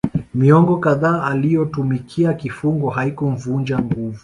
Miongo 0.35 0.77
kadhaa 0.77 1.23
aliyotumikia 1.23 2.33
kifungo 2.33 2.89
haikumvunja 2.89 3.79
nguvu 3.79 4.19